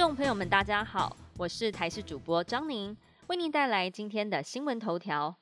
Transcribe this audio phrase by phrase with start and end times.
[0.00, 5.36] 众朋友们，大家好，我是台视主播张宁，为您带来今天的新闻头条。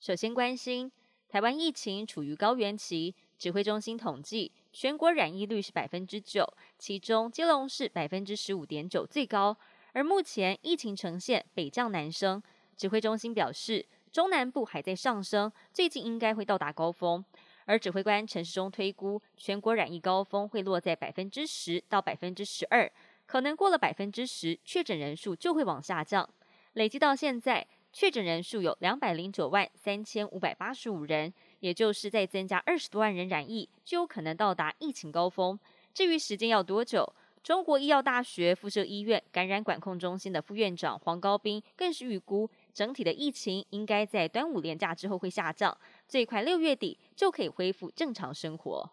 [0.00, 0.90] 首先关心
[1.28, 9.54] 台湾疫情处于高原期，指挥中心统计全国染疫率是百分之九，其中基隆市百分之十五点九最高。
[9.92, 12.42] 而目前疫情呈现北降南升，
[12.78, 17.22] 指挥中心表示中南部还在上升，最近应该会到达高峰。
[17.66, 22.90] 而指挥官陈时中推估全国染疫高峰会落在百分之十到百分之十二。
[23.28, 26.26] 可能过了百分之十，确诊人数就会往下降。
[26.72, 35.60] 累计到现在，确诊人数有两百零九万三千五百八十五人，也就是再增加二十多万人染疫，就有可能到达疫情高峰。
[35.92, 45.76] 至于时间要多久，中国医药大学附设医院感染管控中心的副院长黄高斌更是预估，整体的疫情应该在端午连假之后会下降，
[46.06, 48.90] 最快六月底就可以恢复正常生活。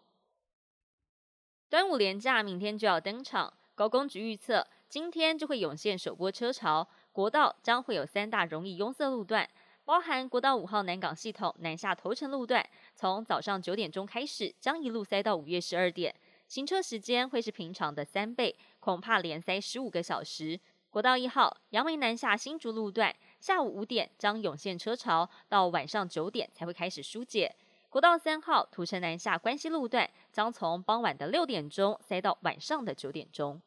[1.70, 3.54] 端午连假明天就要登场。
[3.76, 9.46] 高工局预测，今天就会涌现首波车潮，国道将会有三大容易拥塞路段，
[9.84, 16.14] 包含国道五号南港系统南下头城路段，从早上九点钟开始，将一路塞到五月十二点，
[16.48, 20.58] 行车时间会是平常的三倍，恐怕连塞十五个小时。
[20.88, 27.54] 国道一号杨梅南下新竹路段，下午五点将涌现车潮，到晚上九点才会开始疏解。
[27.90, 33.62] 国道三号土城南下关西路段，将从傍晚的六点钟塞到晚上的九点钟。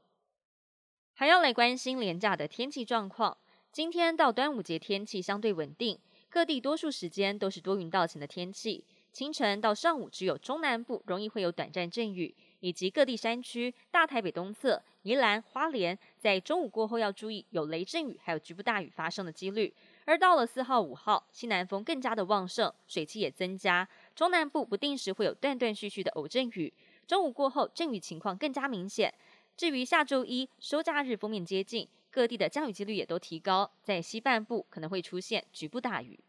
[1.16, 3.36] 还要来关心廉价的天气状况。
[3.72, 5.98] 今天到端午节天气相对稳定，
[6.30, 8.86] 各地多数时间都是多云到晴的天气。
[9.12, 19.74] 清晨到上午只有中南部容易会有短暂阵雨，以及各地山区、大台北东侧、宜兰花莲，在中午过后要注意有雷阵雨，还有局部大雨发生的几率。
[20.06, 23.88] 而到了四号、五号，西南风更加的旺盛，水汽也增加，
[24.20, 26.74] 中南部不定时会有断断续续的偶阵雨。
[27.08, 29.14] 中午过后，阵雨情况更加明显。
[29.56, 36.20] 至于下周一收假日封面接近，各地的降雨几率也都提高，在西半部可能会出现局部大雨。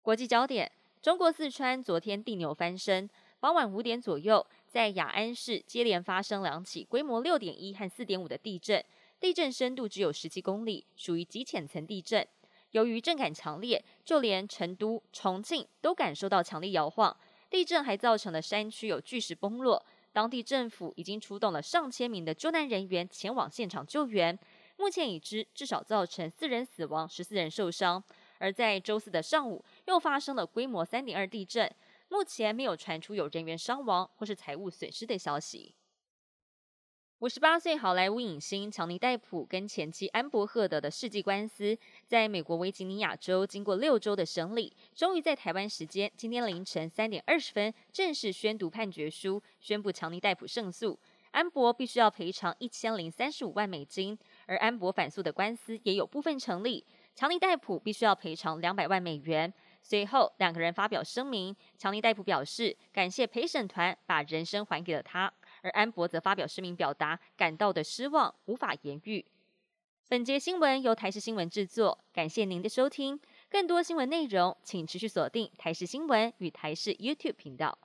[0.00, 0.70] 国际焦点：
[1.02, 8.84] 中国四川昨天地牛翻身，傍晚五点左右，在雅安市接连发生两起规模六点一和四点五的地震，
[9.18, 12.24] 地震深度只有十七公里，属于极浅层地震。
[12.72, 17.16] 由于震感强烈，就连成都、重庆都感受到强烈摇晃。
[17.50, 19.84] 地震还造成了山区有巨石崩落。
[20.12, 24.36] 当地政府已经出动了上千名的救难人员前往现场救援，
[24.76, 28.02] 目前已知至少造成四人死亡、十四人受伤。
[28.38, 31.70] 而在周四的上午，又发生了规模三点二地震，
[32.08, 35.74] 目前没有传出有人员伤亡或是财物损失的消息。
[37.20, 50.96] 五十八岁好莱坞影星强尼戴普跟前妻安伯赫德的世纪官司，在美国维吉尼亚州经过六周的审理，终于在台湾时间今天凌晨三点二十分正式宣读判决书，宣布强尼戴普胜诉。
[51.32, 56.86] 安博必须要赔偿一千零三十五万美金，而安博反诉的官司也有部分成立，
[57.16, 59.52] 强尼戴普必须要赔偿两百万美元。
[59.82, 65.32] 随后两个人发表声明，强尼戴普表示感谢陪审团把人生还给了他。
[65.68, 69.24] 而安博则发表声明，表达感到的失望无法言喻。
[70.08, 73.20] 本节新闻由台视新闻制作，感谢您的收听。
[73.50, 77.78] 更多新闻内容，请持续锁定台视新闻与台视 YouTube 频道。